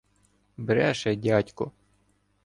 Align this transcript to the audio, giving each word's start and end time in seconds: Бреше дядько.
Бреше 0.69 1.13
дядько. 1.25 1.69